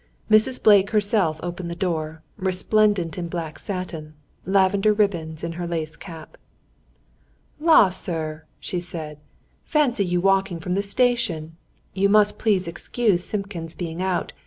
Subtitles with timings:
[0.31, 0.63] Mrs.
[0.63, 4.15] Blake herself opened the door, resplendent in black satin;
[4.47, 6.37] lavender ribbons in her lace cap.
[7.59, 9.19] "La, sir!" she said.
[9.63, 11.55] "Fancy you walking from the station!
[11.93, 14.33] You must please to excuse Simpkins being out.